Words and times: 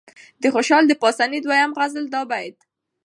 د 0.41 0.43
خوشال 0.53 0.83
د 0.87 0.93
پاسني 1.01 1.39
دويم 1.45 1.71
غزل 1.77 2.05
دا 2.13 2.21
بيت 2.31 2.57